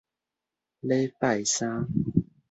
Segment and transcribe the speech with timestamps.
[0.81, 1.85] 禮拜三